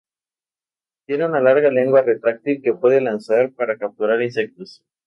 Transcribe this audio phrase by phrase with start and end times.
[1.05, 4.83] Tiene una larga lengua retráctil que puede lanzar para capturar insectos.